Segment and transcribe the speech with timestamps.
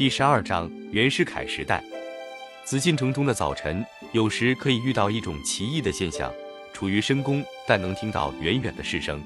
[0.00, 1.84] 第十二章袁世凯时代。
[2.64, 6.32] 紫禁城中的早晨，有时可以遇到一种奇异的现象：
[6.72, 9.22] 处于深宫，但能听到远远的市声，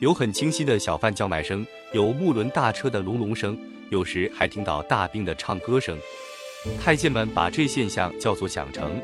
[0.00, 3.58] 有很清晰的小贩叫卖声，有木轮大车的隆隆声，
[3.90, 5.98] 有时还听到大兵的唱歌声。
[6.82, 8.98] 太监们把这现象叫做响城。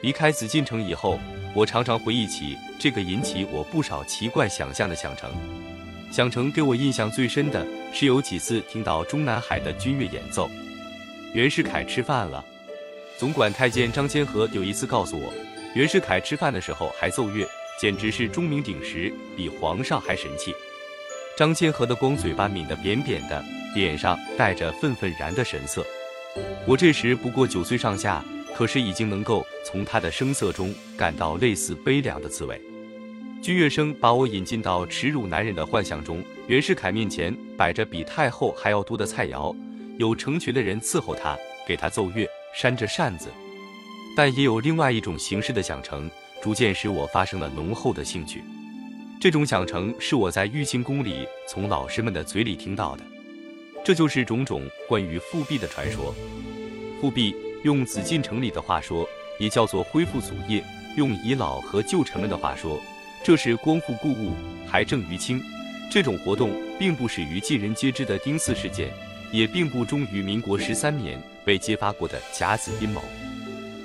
[0.00, 1.20] 离开紫禁城以后，
[1.54, 5.30] 我常常回忆起这个引起我不少奇怪想象的响城。
[6.10, 10.50] 响城给我印象最深的是有几次听到中南海的军乐演奏。
[11.32, 12.44] 袁世凯吃饭了。
[13.16, 15.32] 总管太监张千和有一次告诉我，
[15.76, 17.46] 袁世凯吃饭的时候还奏乐，
[17.80, 20.52] 简直是钟鸣鼎食，比皇上还神气。
[21.36, 23.42] 张千和的光嘴巴抿得扁扁的，
[23.76, 25.86] 脸上带着愤愤然的神色。
[26.66, 28.24] 我这时不过九岁上下，
[28.56, 32.60] 可是已经能够从他的声色中感到类似悲凉的滋味。
[33.44, 39.54] 军乐声把我引进到耻辱男人的幻象中，袁世凯面前摆着比太后还要多的菜肴，
[39.98, 41.36] 有成群的人伺候他，
[41.68, 42.26] 给他奏乐。
[42.54, 43.28] 扇着扇子，
[44.16, 48.42] 但也有另外一种形式的响成，逐渐使我发生了浓厚的兴趣。
[49.20, 53.04] 这种响成是我在玉清宫里从老师们的嘴里听到的。
[53.84, 56.14] 这就是种种关于复辟的传说。
[56.98, 59.06] 复辟用紫禁城里的话说，
[59.38, 60.62] 也叫做恢复祖业；
[60.96, 62.80] 用遗老和旧臣们的话说，
[63.24, 64.34] 这是光复故物，
[64.66, 65.42] 还政于清。
[65.90, 68.92] 这种活动并不始于尽人皆知的丁巳事件，
[69.32, 71.18] 也并不忠于民国十三年。
[71.42, 73.02] 被揭发过的甲子阴谋，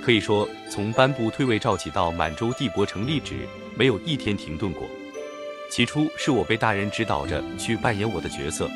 [0.01, 4.83] 可以说从颁布退位诏起到满洲帝国成立止，没有一天停顿过。
[5.71, 8.69] 起初是我被大人指导着去扮演我的角色，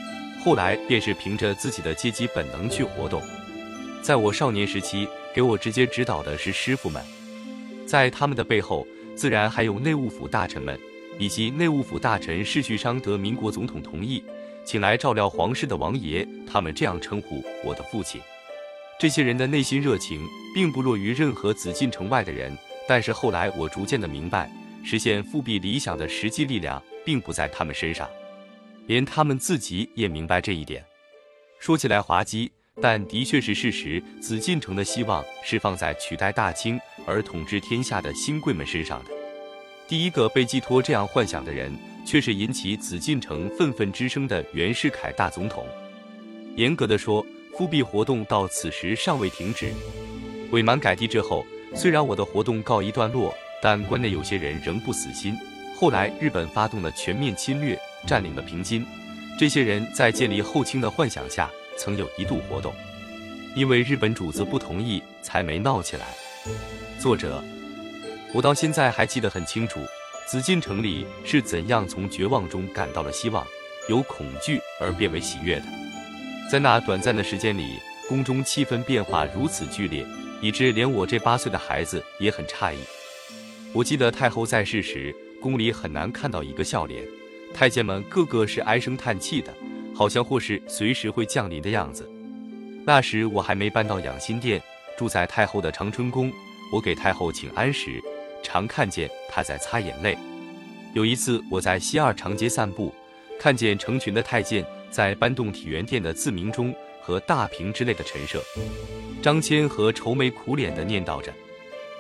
[0.44, 3.22] 后来便是凭着自己的阶级本能去活动。
[4.02, 7.02] 在我少年时期，给我直接指导的是师傅们，
[7.86, 10.80] 在他们的背后，自然还有内务府大臣们，
[11.20, 14.24] 以及内务府大臣世序商得民国总统同意，
[14.66, 18.20] 请来照料皇室的王爷，他们这样称呼我的父亲。
[19.00, 24.52] 这些人的内心热情并不弱于任何紫禁城外的人，但是后来我逐渐的明白，
[24.84, 28.10] 实现复辟理想的实际力量并不在他们身上，
[28.88, 30.84] 连他们自己也明白这一点。
[31.60, 34.02] 说起来滑稽，但的确是事实。
[34.22, 39.12] 紫禁城的希望是放在取代大清而统治天下的新贵们身上的。
[39.88, 41.72] 第一个被寄托这样幻想的人，
[42.06, 45.66] 却是引起紫禁城愤愤之声的袁世凯大总统。
[46.56, 47.26] 严格的说，
[47.58, 49.72] 复辟活动到此时尚未停止。
[50.52, 51.46] 伪满改帝之后，
[51.76, 55.36] 虽然我的活动告一段落，但关内有些人仍不死心。
[55.76, 58.86] 后来日本发动了全面侵略，占领了平津。
[59.38, 62.74] 这些人在建立后清的幻想下，曾有一度活动。
[63.56, 66.08] 因为日本主子不同意，才没闹起来。
[67.00, 67.44] 作者，
[68.34, 69.80] 我到现在还记得很清楚，
[70.26, 73.46] 紫禁城里是怎样从绝望中感到了希望，
[73.88, 75.66] 由恐惧而变为喜悦的。
[76.52, 77.80] 在那短暂的时间里，
[78.10, 80.06] 宫中气氛变化如此剧烈，
[80.42, 82.78] 以致连我这八岁的孩子也很诧异。
[83.72, 87.04] 我记得太后在世时，宫里很难看到一个笑脸，
[87.54, 89.54] 太监们个个是唉声叹气的，
[89.94, 92.10] 好像或是随时会降临的样子。
[92.86, 94.62] 那时我还没搬到养心殿，
[94.98, 96.32] 住在太后的长春宫。
[96.72, 98.02] 我给太后请安时，
[98.42, 100.18] 常看见她在擦眼泪。
[100.94, 102.94] 有一次我在西二长街散步，
[103.40, 104.66] 看见成群的太监。
[104.92, 106.72] 在搬动体元殿的自鸣钟
[107.02, 108.40] 和大屏之类的陈设，
[109.24, 111.34] 张骞和愁眉苦脸地念叨着：“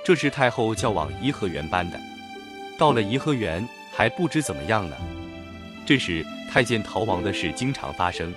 [0.06, 2.00] 这是太后叫往颐和园搬的。”
[2.78, 4.96] 到了颐和园还不知怎么样呢。
[5.88, 8.31] 这时太监逃亡的事经常发生，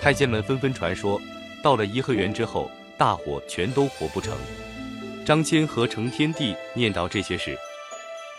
[0.00, 1.20] 太监们纷纷传说，
[1.62, 4.34] 到了颐和园之后，大伙全都活不成。
[5.22, 7.54] 张骞和承天帝念叨这些事，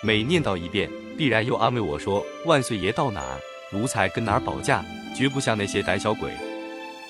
[0.02, 3.40] 每念叨一遍，必然又安慰我说：“万岁爷到哪儿，
[3.72, 4.84] 奴才跟哪儿保驾。”
[5.16, 6.32] 绝不像那些胆小鬼。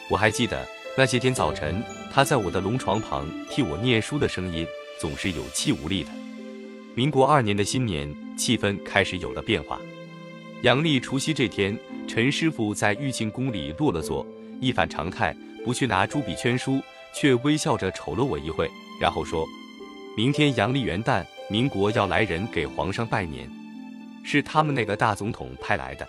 [0.10, 0.68] 我还记得
[0.98, 1.82] 那些天早晨，
[2.14, 4.68] 他在我的龙床旁替我念书的声音，
[5.00, 6.10] 总是有气无力的。
[6.96, 9.80] 民国二年的新年，气氛开始有了变化。
[10.64, 14.26] 阳历除夕这天，陈师傅在玉清宫里落了座，
[14.60, 16.82] 一反常态，不去拿朱笔圈书，
[17.14, 18.68] 却微笑着瞅了我一会，
[19.00, 19.46] 然后说
[20.18, 23.48] ：“明天阳历元旦，民国要来人给皇上拜年，
[24.24, 26.08] 是他们那个大总统派来的。”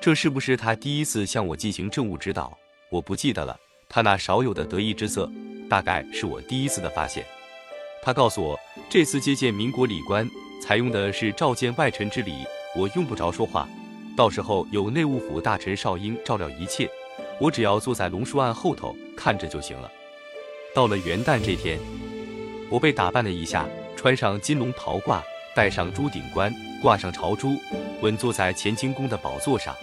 [0.00, 2.56] 这是不是他第一次向我进行政务指导？
[2.88, 3.54] 我不记得了。
[3.86, 5.30] 他那少有的得意之色，
[5.68, 7.22] 大概是我第一次的发现。
[8.02, 10.26] 他告诉我，这次接见民国礼官
[10.62, 12.32] 采用的是召见外臣之礼，
[12.78, 13.68] 我用不着说话，
[14.16, 16.88] 到时候有内务府大臣少英照料一切，
[17.40, 19.90] 我只要坐在龙书案后头看着就行了。
[20.72, 21.76] 到了元旦这天，
[22.70, 23.66] 我被打扮了一下，
[23.96, 25.20] 穿上金龙袍褂，
[25.56, 27.56] 戴上朱顶冠，挂上朝珠。
[28.00, 29.74] 稳坐在乾清宫的宝座上，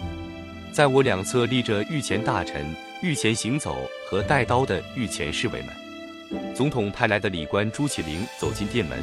[0.72, 3.76] 在我两侧立着御前大臣、御前行走
[4.08, 6.54] 和带刀的御前侍卫们。
[6.54, 8.98] 总统派来的礼官朱启灵走进殿门，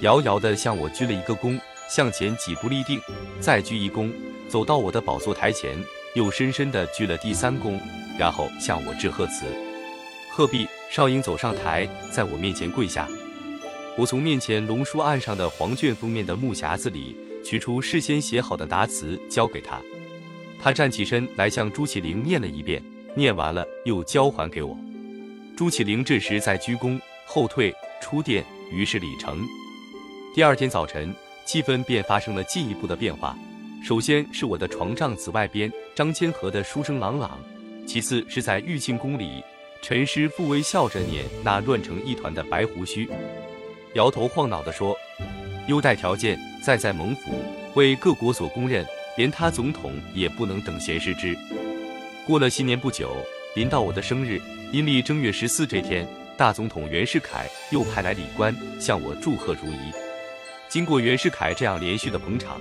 [0.00, 1.58] 遥遥地向我鞠了一个躬，
[1.94, 2.98] 向前几步立定，
[3.38, 4.10] 再鞠一躬，
[4.48, 5.76] 走到我的宝座台前，
[6.14, 7.78] 又深深地鞠了第三躬，
[8.18, 9.44] 然后向我致贺词。
[10.30, 13.06] 鹤壁少英走上台，在我面前跪下。
[13.98, 19.78] 我从面前龙书案上的黄卷封面的木匣子里取出事先写好的答词，交给他。
[20.58, 22.82] 他站起身来向朱启灵念了一遍，
[23.14, 24.74] 念完了又交还给我。
[25.54, 29.38] 朱启灵这时在鞠躬后退出殿，于是礼成。
[30.34, 33.36] 第二天早晨，气氛便发生了进一步的变化。
[33.84, 37.30] 首先是我的床帐子外边，张千和的书声朗朗；
[37.86, 39.42] 其次是在玉庆宫里，
[39.82, 43.08] 陈师傅微笑着捻那乱成一团的白胡须，
[43.94, 44.96] 摇头晃脑地说
[45.66, 47.42] ：“优待条件在在蒙府，
[47.74, 48.86] 为各国所公认，
[49.16, 51.36] 连他总统也不能等闲视之。”
[52.24, 53.16] 过了新年不久，
[53.56, 54.40] 临到我的生日。
[54.72, 60.01] 阴历正月十四这天，大总统袁世凯又派来礼官向我祝贺如仪。
[60.72, 62.58] 经过袁世凯这样连续的捧场，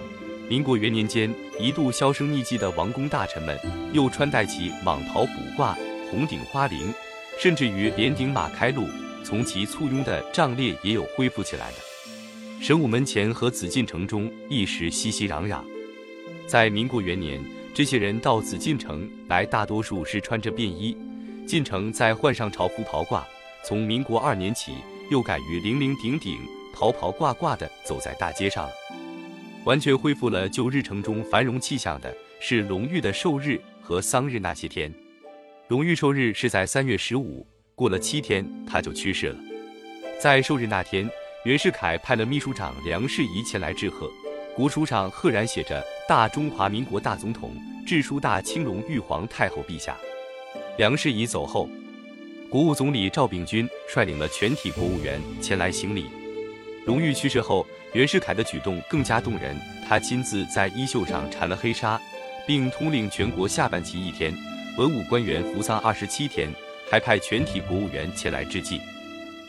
[0.49, 3.57] 民国元年间一度销声匿迹的王公大臣们
[3.93, 5.77] 又穿戴起蟒袍卜挂、
[6.09, 6.93] 红顶花翎，
[7.39, 8.85] 甚至于连顶马开路，
[9.23, 11.77] 从其簇拥的帐列也有恢复起来的。
[12.59, 15.61] 神武门前和紫禁城中一时熙熙攘攘。
[16.45, 17.41] 在民国元年，
[17.73, 20.97] 这些人到紫禁城来，大多数是穿着便衣。
[21.47, 23.23] 进城再换上朝服袍褂，
[23.63, 24.73] 从民国二年起，
[25.09, 26.37] 又改于零零顶顶、
[26.81, 28.67] 袍袍褂褂的走在大街上。
[29.65, 34.91] 完全恢复了旧日城中繁荣气象的是隆裕的寿日和丧日那些天。
[35.67, 37.45] 隆裕寿日是在三月十五，
[37.75, 39.35] 过了七天他就去世了。
[40.19, 41.07] 在寿日那天，
[41.45, 44.09] 袁世凯派了秘书长梁士仪前来致贺，
[44.55, 47.51] 国书上赫然写着“大中华民国大总统
[47.85, 49.95] 致书大清隆裕皇太后陛下”。
[50.79, 51.69] 梁士仪走后，
[52.49, 56.07] 国务总理赵秉钧率领了全体国务员前来行礼。
[56.85, 59.55] 隆裕去世后，袁世凯的举动更加动人，
[59.87, 61.99] 他亲自在衣袖上缠了黑纱，
[62.47, 64.33] 并通令全国下半旗一天，
[64.77, 66.49] 文武官员服丧二十七天，
[66.89, 68.81] 还派全体国务员前来致祭。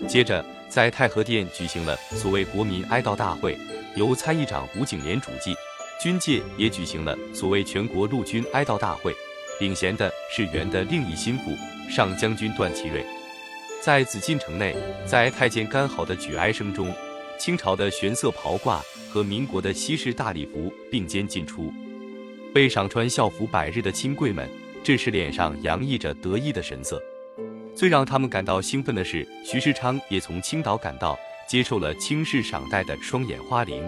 [0.06, 3.56] 接着，在太和殿举行了所谓国民哀悼大会，
[3.96, 5.54] 由参议长吴景莲主祭；
[6.02, 9.14] 军界也举行了所谓全国陆军哀悼大会。
[9.60, 11.56] 领衔的是元的另一心腹
[11.88, 13.04] 上将军段祺瑞，
[13.80, 14.74] 在紫禁城内，
[15.06, 16.92] 在太监干嚎的举哀声中，
[17.42, 18.80] 清朝的玄色袍褂
[19.10, 21.74] 和民国的西式大礼服并肩进出。
[22.54, 24.48] 被赏穿校服百日的亲贵们，
[24.84, 27.02] 这时脸上洋溢着得意的神色。
[27.74, 31.18] 最让他们感到兴奋的是，徐世昌也从青岛赶到，
[31.48, 33.82] 接受了清氏赏戴的双眼花翎。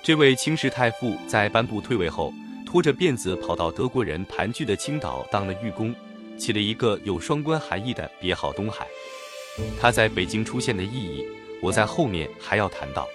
[0.00, 2.32] 这位清氏太傅在颁布退位后。
[2.64, 5.92] 拖着辫子跑到德国人盘踞的青岛当了御工，
[6.38, 8.86] 起了一个有双关含义的别号“东海”。
[9.80, 11.26] 他在北京出现的意义，
[11.60, 13.08] 我在后面还要谈到。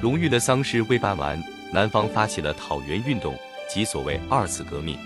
[0.00, 1.42] 荣誉的丧事未办完，
[1.72, 3.34] 南方发起了讨袁运动，
[3.68, 4.98] 即所谓二次革命。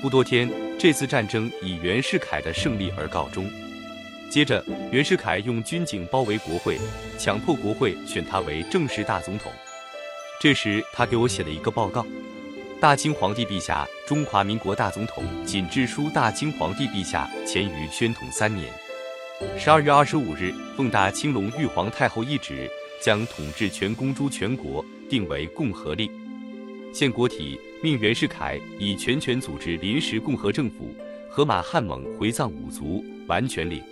[0.00, 3.48] 不多天，这次战争以袁世凯的胜利而告终。
[4.30, 6.78] 接着，袁世凯用军警包围国会，
[7.18, 9.50] 强迫国会选他为正式大总统。
[10.40, 12.04] 这时，他给我写了一个报告。
[12.80, 18.70] 大清皇帝陛下，中华民国大总统谨致书大清皇帝陛下，前于宣统三年
[19.58, 22.70] 十二月二十五日，奉大清隆裕皇太后懿旨，
[23.02, 26.08] 将统治全公诸全国定为共和令。
[26.92, 30.94] 现国体命袁世凯以全权组织临时共和政府，
[31.28, 33.82] 和马汉蒙回藏五族，完全领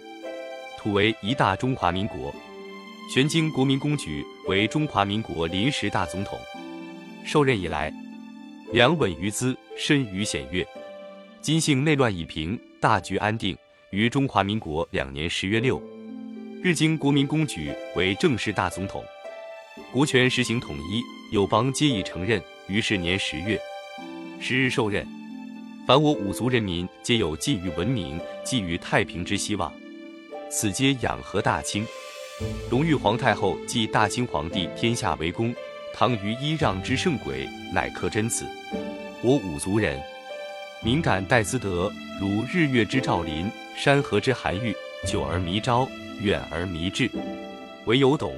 [0.79, 2.33] 土为一大中华民国。
[3.13, 6.39] 玄经国民公举为中华民国临时大总统。
[7.25, 7.93] 受任以来。
[8.73, 10.67] 良稳于资，深于险越。
[11.43, 13.55] 今幸内乱已平，大局安定。
[13.93, 15.79] 于中华民国两年十月六
[16.63, 19.05] 日，经国民公举为正式大总统，
[19.93, 22.43] 国权实行统一，友邦皆已承认。
[22.69, 23.61] 于是年十月
[24.41, 25.07] 十日受任。
[25.87, 29.71] 凡我五族人民，皆有寄予文明、寄予太平之希望。
[30.51, 31.87] 此皆养和大清。
[32.71, 35.55] 隆裕皇太后继大清皇帝，天下为公。
[35.93, 38.47] 唐于揖让之圣轨，乃可真子。
[39.21, 40.01] 我五族人，
[40.83, 44.75] 敏感待兹德，如日月之照临，山河之含郁，
[45.07, 45.89] 久而弥昭，
[46.21, 47.11] 远而弥至。
[47.87, 48.37] 唯有懂，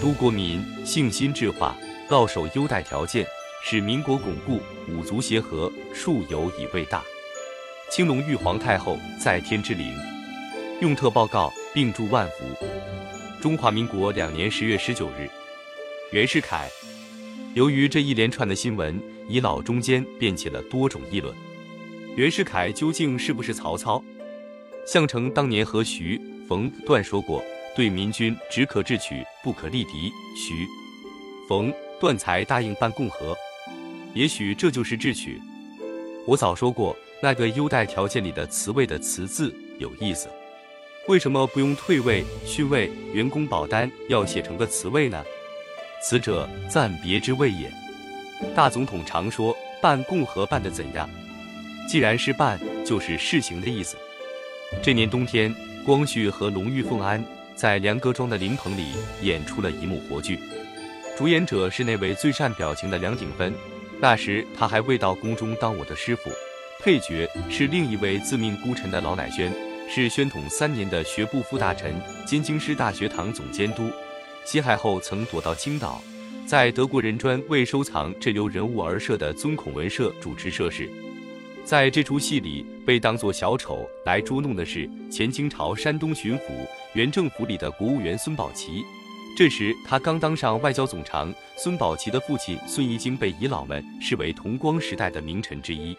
[0.00, 1.76] 都国民信心智化，
[2.08, 3.26] 告守优待条件，
[3.62, 7.02] 使民国巩固，五族协和，数有以为大。
[7.90, 9.94] 青龙玉皇太后在天之灵，
[10.80, 12.66] 用特报告，并祝万福。
[13.42, 15.28] 中华民国两年十月十九日。
[16.12, 16.70] 袁世凯，
[17.54, 18.98] 由于这一连串的新闻，
[19.28, 21.34] 遗老中间便起了多种议论。
[22.16, 24.02] 袁世凯究竟是不是曹操？
[24.86, 27.42] 项城当年和徐、冯、段说过，
[27.74, 30.12] 对民军只可智取，不可力敌。
[30.36, 30.64] 徐、
[31.48, 33.36] 冯、段才答应办共和。
[34.14, 35.42] 也许这就是智取。
[36.24, 40.28] 我早说过，那个优待条件里的“辞位”的“辞”字有意思。
[41.08, 45.24] 为什么不用退位、训位、员工保单，要写成个辞位呢？
[46.00, 47.68] 此者暂别之谓也。
[48.54, 51.10] 大总统常说办共和办得怎样？
[51.88, 53.96] 既然是办，就是试行的意思。
[54.82, 55.54] 这年冬天，
[55.84, 58.84] 光绪和隆裕奉安在梁各庄的灵棚里
[59.22, 60.38] 演出了一幕活剧，
[61.16, 63.52] 主演者是那位最善表情的梁鼎芬。
[64.00, 66.30] 那时他还未到宫中当我的师傅，
[66.80, 69.52] 配角是另一位自命孤臣的老乃宣。
[69.88, 71.94] 是宣统三年的学部副大臣
[72.26, 73.88] 兼京师大学堂总监督，
[74.44, 76.02] 西海后曾躲到青岛，
[76.44, 80.90] 在德国仁专为收藏这流人物而设的尊孔文社主持社事。
[81.64, 86.42] 在这出戏里，被当作小丑来捉弄的是前清朝山东巡抚
[86.94, 88.84] 原政府里的国务员孙宝琦。
[89.36, 95.94] 这时他刚当上外交总长，孙宝琦的父亲孙怡经被遗老们视为同光时代的名臣之一。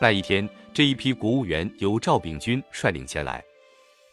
[0.00, 3.42] 那一天，这一批国务员由赵秉钧率领前来。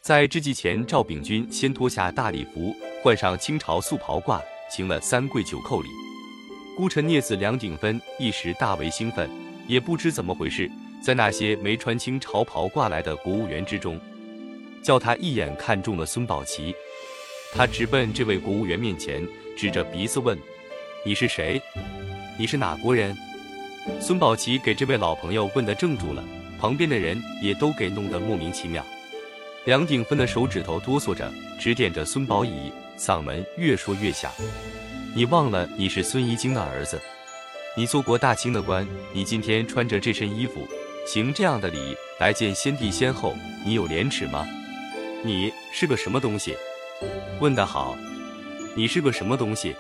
[0.01, 5.88] 在之祭前，赵秉钧先脱下大礼服，换上清朝素袍褂，行了三跪九叩礼。
[6.75, 9.29] 孤臣孽子梁鼎芬一时大为兴奋，
[9.67, 10.69] 也不知怎么回事，
[11.03, 14.00] 在那些没穿清朝袍挂来的国务员之中，
[14.81, 16.74] 叫他一眼看中了孙宝琦。
[17.53, 20.39] 他直奔这位国务员面前，指着鼻子问
[21.05, 21.62] ：“你是谁？
[22.39, 23.13] 你是哪国人？”
[24.00, 26.24] 孙宝琦给这位老朋友问得怔住了，
[26.57, 28.81] 旁边的人也都给弄得莫名其妙。
[29.65, 31.29] 梁鼎芬的手指头哆嗦着，
[31.60, 34.31] 指点着孙宝乙，嗓门越说越响
[35.13, 36.98] ：“你忘了你是孙怡经的儿子？
[37.75, 40.65] 你做过大清的官，你今天穿着这身衣服，
[41.05, 44.48] 行这样的礼来见先帝先后，你有廉耻吗？
[45.24, 46.55] 你是个什么东西？
[47.39, 47.95] 问得好，
[48.75, 49.75] 你是个什么东西？”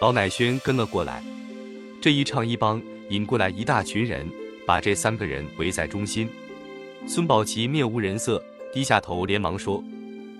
[0.00, 1.22] 老乃轩跟了过来，
[2.00, 2.80] 这一唱一帮。
[3.10, 4.24] 引过来一大群人，
[4.64, 6.30] 把这三个人围在中心。
[7.08, 8.40] 孙宝琦面无人色，
[8.72, 9.82] 低下头，连忙说：“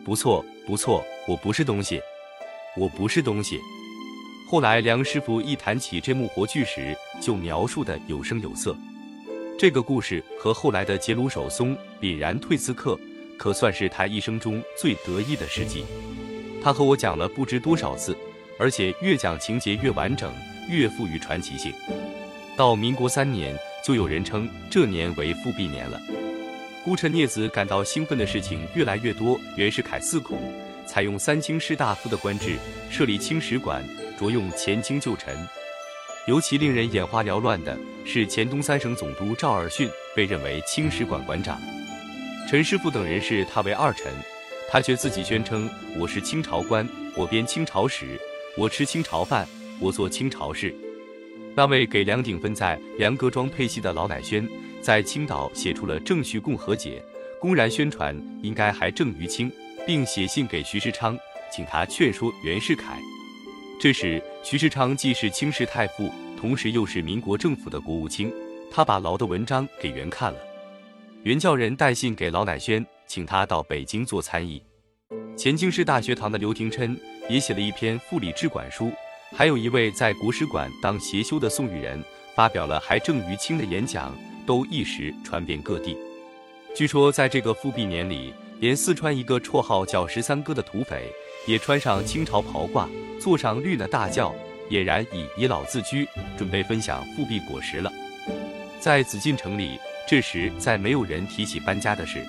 [0.07, 2.01] 不错，不错，我不是东西，
[2.77, 3.59] 我不是东西。”
[4.49, 8.77] 后来梁师傅一谈起这幕活剧时，就描述的有声有色。
[9.61, 12.99] 这个故事和后来的杰鲁手松凛然退刺客，
[13.37, 15.85] 可算是他一生中最得意的事迹。
[16.63, 18.17] 他和我讲了不知多少次，
[18.59, 20.33] 而且越讲情节越完整，
[20.71, 21.75] 越富于传奇性。
[22.57, 26.01] 到民国三年，就有人称这年为复辟年了。
[26.83, 29.39] 孤臣孽子感到兴奋的事情越来越多。
[29.59, 30.39] 袁世凯四孔
[30.87, 32.57] 采用三清士大夫的官制，
[32.91, 33.85] 设立清史馆，
[34.19, 35.37] 着用前清旧臣。
[36.27, 37.77] 尤其令人眼花缭乱的
[38.13, 41.61] 是，前东三省总督赵尔巽被认为清史馆馆长，
[42.49, 44.13] 陈师傅等人视他为二臣，
[44.69, 48.21] 他却自己宣称：“我是清朝官，我编清朝史，
[48.57, 49.47] 我吃清朝饭，
[49.79, 50.75] 我做清朝事。”
[51.55, 54.45] 那位给梁鼎芬在梁阁庄配戏的老乃轩，
[54.83, 57.01] 在青岛写出了《正序共和解》，
[57.39, 59.53] 公然宣传应该还政于清，
[59.87, 61.17] 并写信给徐世昌，
[61.53, 62.99] 请他劝说袁世凯。
[63.81, 68.33] 这时，徐世昌既是清室太傅，同时又是民国政府的国务卿，
[68.71, 70.39] 他把劳的文章给袁看了，
[71.23, 74.63] 袁叫人带信给老乃宣，请他到北京做参议。
[75.37, 78.91] 前京师大学堂的刘廷琛也写了一篇复礼制馆书。
[79.37, 82.03] 还有一位在国史馆当协修的宋玉人，
[82.35, 84.17] 发表了还政于清的演讲，
[84.47, 85.95] 都一时传遍各地。
[86.75, 91.13] 据说在这个复辟年里，连四川一个绰号叫十三哥的土匪，
[91.47, 92.89] 也穿上清朝袍褂，
[93.21, 94.35] 坐上绿的大轿，
[94.71, 96.09] 俨然以倚老自居，
[96.39, 97.93] 准备分享复辟果实了。
[98.79, 102.25] 在紫禁城里，这时再没有人提起搬家的事。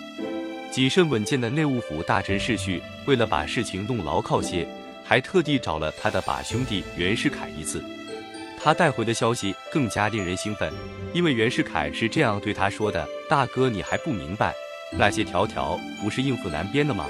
[0.69, 4.67] 谨慎稳健的内务府大臣世序，为了把事情弄牢靠些。
[5.03, 7.83] 还特地找了他的把兄弟袁世凯一次，
[8.57, 10.71] 他带回的消息更加令人兴奋，
[11.13, 14.53] 因为袁世凯是这样对他说的：“大哥，你还不明白，
[14.97, 17.09] 那些条条不是应付南边的吗？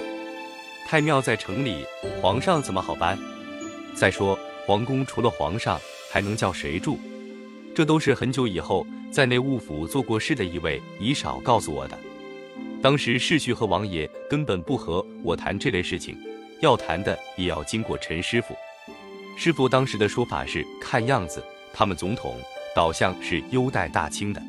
[0.87, 1.85] 太庙在城里，
[2.19, 3.15] 皇上怎么好搬？
[3.93, 5.79] 再说皇宫除了皇上，
[6.11, 6.97] 还能叫谁住？
[7.75, 11.97] 这都是很久以后在内务府做过事的一位李少告诉我的。
[12.81, 16.17] 当时世序和王爷根本不和我谈这类事情。”
[16.61, 18.55] 要谈的也要经过陈师傅。
[19.35, 22.39] 师傅当时的说法是：看样子他们总统
[22.75, 24.39] 倒像是优待大清的，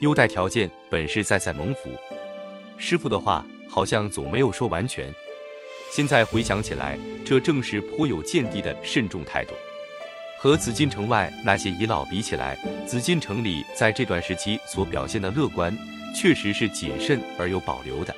[0.00, 1.90] 优待条件本是在在蒙府。
[2.78, 5.12] 师傅的话好像总没有说完全。
[5.94, 9.52] 现在回想起来，这正是颇有见地的慎重态度。
[10.38, 12.56] 和紫禁城外那些遗老比起来，
[12.86, 15.76] 紫禁城里在这段时期所表现的乐观，
[16.16, 18.16] 确实是谨慎而有保留的。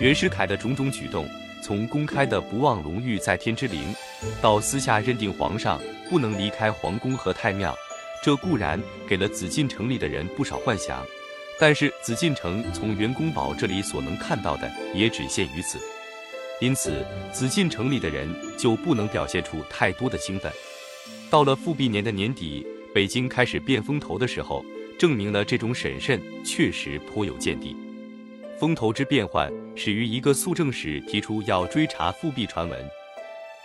[0.00, 1.24] 袁世凯的种种举动，
[1.62, 3.94] 从公开的不忘荣誉在天之灵，
[4.42, 7.72] 到私下认定皇上不能离开皇宫和太庙，
[8.24, 11.06] 这固然给了紫禁城里的人不少幻想，
[11.60, 15.78] 但是紫禁城从袁公宝这里所能看到的也只限于此。
[16.60, 20.52] 因此，紫禁城里的人就不能表现出太多的兴奋。
[21.30, 24.64] 到了复辟年的年底，北京开始变风头的时候，
[24.98, 27.76] 证明了这种审慎确实颇有见地。
[28.58, 32.90] 风头之变幻始于一个肃政使提出要追查复辟传闻，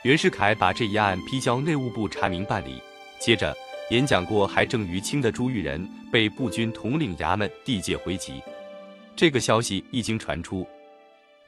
[0.04, 2.80] 袁世凯把这一案批交内务部查明办理。
[3.20, 3.56] 接着，
[3.90, 8.40] 演讲过还正于清的朱玉仁被步军统领衙门地界回籍。
[9.16, 10.68] 这个消息一经传出，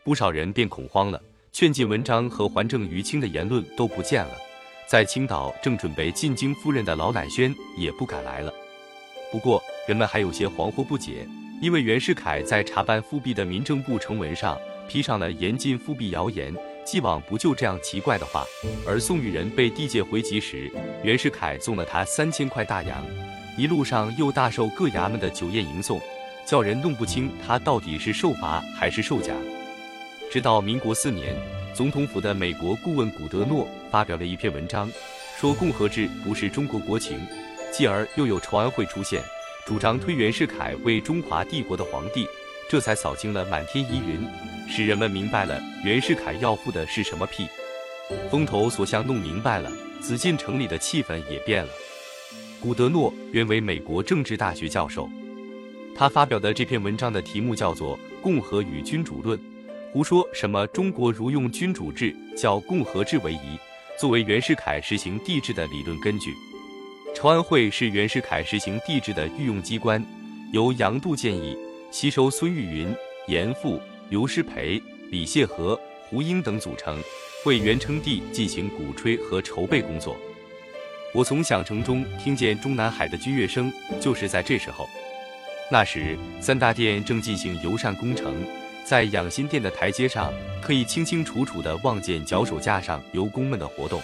[0.04, 1.22] 不少人便恐慌了，
[1.58, 4.32] 劝进文章和还政于清的言论都不见了。
[4.86, 8.54] 在青岛正准备进京赴任的老乃宣也不敢来了。
[9.32, 11.26] 不过，人们还有些惶惑不解。
[11.62, 14.60] 因为袁世凯在查办复辟的民政部呈文上
[14.90, 16.54] 披上了严禁复辟谣言，
[16.86, 18.44] 既往不咎这样奇怪的话。
[18.86, 20.70] 而宋玉人被地界回籍时，
[21.06, 23.02] 袁世凯送了他三千块大洋，
[23.58, 26.02] 一路上又大受各衙门的酒宴迎送，
[26.46, 29.34] 叫人弄不清他到底是受罚还是受奖。
[30.32, 31.36] 直到民国四年，
[31.74, 34.92] 总统府的美国顾问古德诺发表了一篇文章，
[35.40, 37.20] 说共和制不是中国国情，
[37.72, 39.22] 继而又有筹安会出现。
[39.66, 42.28] 主张推袁世凯为中华帝国的皇帝，
[42.70, 44.28] 这才扫清了满天疑云，
[44.70, 47.48] 使人们明白了袁世凯要复的是什么屁。
[48.30, 51.72] 风头所向弄明白了，紫禁城里的气氛也变了。
[52.60, 55.10] 古德诺原为美国政治大学教授，
[55.96, 59.38] 他发表的这篇文章的题目叫做《共和与君主论》，
[59.96, 63.58] 胡说什么中国如用君主制较共和制为宜，
[63.98, 66.34] 作为袁世凯实行帝制的理论根据。
[67.16, 70.06] 筹安会是袁世凯实行帝制的御用机关，
[70.52, 71.58] 由杨度建议，
[71.92, 72.94] 吸收孙玉云、
[73.30, 77.02] 严复、刘师培、李谢和、胡英等组成，
[77.46, 80.18] 为袁称帝进行鼓吹和筹备工作。
[81.14, 84.90] 我从响城中听见中南海的军乐声，就是在这时候。
[85.72, 88.46] 那时三大殿正进行游善工程，
[88.86, 94.00] 在养心殿的台阶上，可以清清楚楚地望见脚手架上游工们的活动。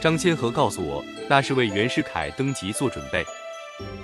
[0.00, 3.24] 张千和告诉我，那是为袁世凯登基做准备。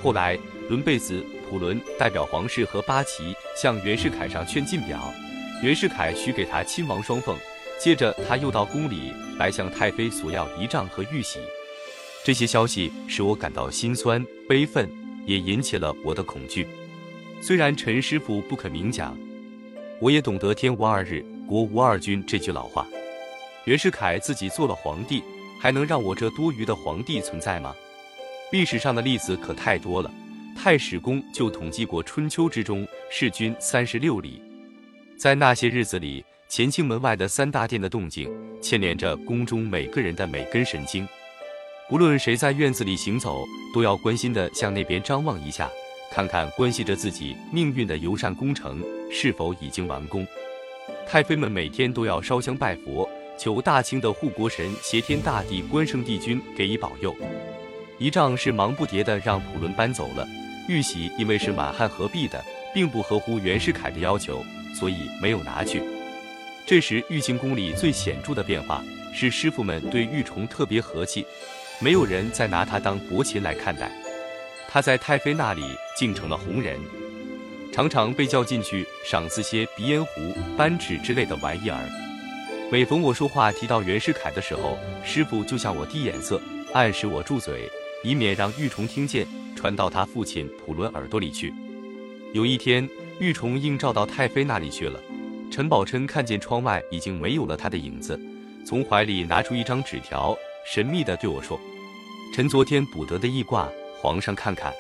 [0.00, 5.12] 后来，伦贝子、普伦代表皇室和八旗向袁世凯上劝进表，
[5.62, 7.37] 袁世凯许给他亲王双凤。
[7.80, 11.40] 接着，他又到宫里来向太妃索要仪仗和玉玺。
[12.24, 14.88] 这些消息使我感到心酸悲愤，
[15.26, 16.68] 也引起了我的恐惧。
[17.40, 19.16] 虽然陈师傅不肯明讲，
[20.00, 22.87] 我也懂得“天无二日，国无二君”这句老话。
[23.64, 25.22] 袁世凯自己做了皇帝。
[25.61, 27.74] 还能让我这多余的皇帝存在吗？
[28.52, 30.08] 历史上的例子可太多了。
[30.56, 34.40] 太史公就统计过春秋之中弑君三十六例。
[35.18, 38.32] 在那些日子里，乾清门外的三大殿的动静
[38.62, 41.04] 牵连着宫中每个人的每根神经。
[41.88, 45.68] 不论谁在院子里行走，都要关心地向那边张望一下，
[46.12, 48.80] 看看关系着自己命运的游善工程
[49.11, 50.27] 是否已经完工。
[51.07, 53.09] 太妃们每天都要烧香拜佛。
[53.40, 57.14] 求大清的护国神挟天大帝关圣帝君给予保佑。
[57.97, 60.27] 仪仗是忙不迭的让普伦搬走了，
[60.68, 62.44] 玉玺因为是满汉合璧的，
[62.75, 64.44] 并不合乎袁世凯的要求，
[64.75, 65.81] 所以没有拿去。
[66.66, 68.83] 这时玉清宫里最显著的变化
[69.14, 71.25] 是师傅们对玉琮特别和气，
[71.79, 73.88] 没有人再拿他当薄禽来看待。
[74.68, 75.62] 他在太妃那里
[75.97, 76.77] 竟成了红人，
[77.72, 81.88] 常常被叫进去赏赐些鼻烟壶、扳指之类的玩意儿。
[82.70, 86.40] 每逢我说话提到袁世凯的时候，师傅就向我递眼色，
[86.72, 87.70] 暗示我住嘴，
[88.02, 89.26] 以免让玉琮听见，
[89.57, 91.54] 传到他父亲普伦耳朵里去。
[92.35, 92.87] 有一天，
[93.20, 95.00] 玉琮应召到太妃那里去了。
[95.50, 98.20] 陈宝琛看见窗外已经没有了他的影子，
[98.66, 101.59] 从怀里拿出一张纸条，神秘地对我说
[102.35, 103.66] ：“臣昨天卜得的易卦，
[103.98, 104.74] 皇上看看。”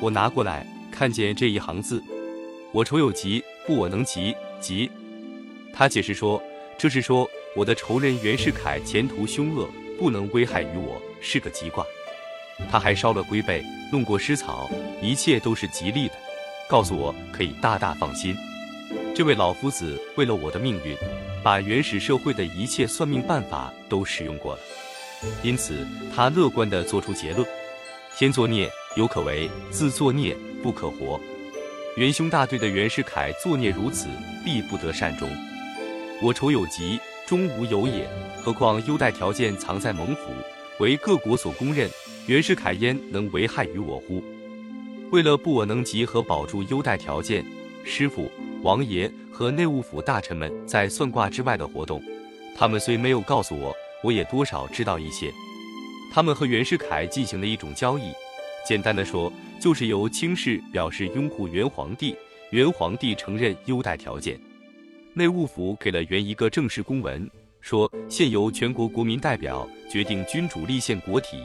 [0.00, 2.02] 我拿过来，看见这一行字
[2.72, 4.90] ：“我仇有疾，不我能及，疾。”
[5.72, 6.42] 他解释说。
[6.78, 9.68] 这是说我的仇人袁世凯前途凶恶，
[10.00, 11.86] 不能危害于我，是个吉卦。
[12.68, 14.68] 他还烧了龟背，弄过湿草，
[15.00, 16.14] 一切都是吉利的，
[16.68, 18.34] 告诉我可以大大放心。
[19.14, 20.96] 这位老夫子为了我的命运，
[21.40, 24.60] 把原始社会的一切算命办法都使用过了，
[25.44, 27.46] 因此他乐观地做出结论：
[28.16, 31.18] 天作孽有可为，自作孽不可活。
[31.96, 34.06] 元凶大队的袁世凯作孽如此，
[34.44, 35.28] 必不得善终。
[36.20, 38.06] 我仇有疾，终无有也。
[38.42, 40.30] 何况优待条件藏在蒙府，
[40.78, 41.88] 为各国所公认。
[42.26, 44.22] 袁世凯焉能为害于我乎？
[45.10, 47.44] 为了不我能及和保住优待条件，
[47.84, 48.30] 师傅、
[48.62, 52.02] 王爷和内务府大臣们在算卦之外的活动，
[52.56, 53.74] 他们虽没有告诉我，
[54.04, 55.32] 我也多少知道一些。
[56.12, 58.12] 他们和袁世凯进行了一种交易，
[58.66, 62.16] 简单的说，就是由清室表示拥护元皇帝，
[62.50, 64.38] 元皇帝承认优待条件。
[65.14, 67.28] 内务府给了袁一个正式公文，
[67.60, 71.38] 说现由全国国民代表决定君主立宪国体，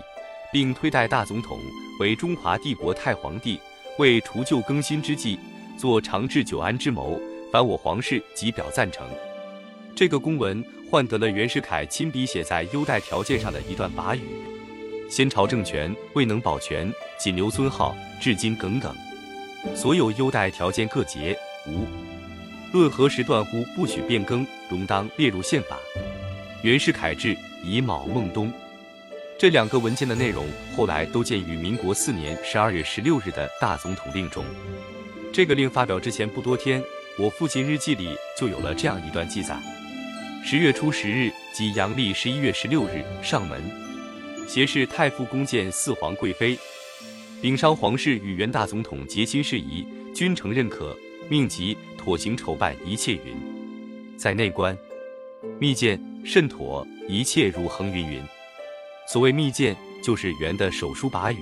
[0.53, 1.59] 并推戴大总统
[1.99, 3.59] 为中华帝国太皇帝，
[3.97, 5.37] 为除旧更新之计，
[5.77, 7.19] 做长治久安之谋。
[7.51, 9.07] 凡我皇室即表赞成。
[9.95, 14.21] 这个公文换得了袁世凯亲笔写在优待条件上的一段跋语：
[15.09, 18.93] 先朝政权未能保全，仅留尊号，至今耿耿。
[19.75, 21.85] 所有优待条件各节，无。
[22.73, 25.77] 论何时断乎不许变更，容当列入宪法。
[26.61, 28.51] 袁世凯制，乙卯孟冬。
[29.39, 34.43] 这两个文件的内容后来都见于民国四年十二月十六日的大总统令中。
[35.31, 36.83] 这个令发表之前不多天，
[37.17, 39.57] 我父亲日记里就有了这样一段记载：
[40.43, 43.61] 十月初十日，即阳历十一月十六日，上门，
[44.47, 46.57] 携侍太傅宫见四皇贵妃，
[47.41, 50.97] 禀商皇室与袁大总统结亲事宜，均承认可，
[51.29, 51.77] 命即。
[51.97, 53.35] 妥行筹办一切云，
[54.15, 54.77] 在内官，
[55.59, 58.23] 密件甚妥，一切如恒云云。
[59.09, 61.37] 所谓密件，就是袁的手书把语；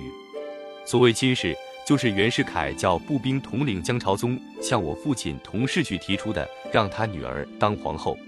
[0.84, 1.54] 所谓亲事，
[1.86, 8.18] 就是袁世凯叫步兵统领江朝宗向我父亲同事去提出的，让他女儿当皇后。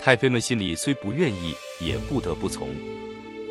[0.00, 2.70] 太妃们心里虽不愿意，也不得不从。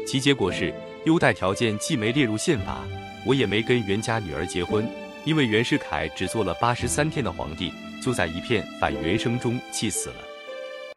[0.08, 0.74] 其结果是，
[1.06, 2.78] 优待条件既没列入宪法，
[3.26, 4.90] 我也没跟袁家女儿结婚，
[5.26, 7.74] 因为袁世凯只做了八十三天的皇帝。
[8.02, 10.27] 就在一片反袁声中气死了。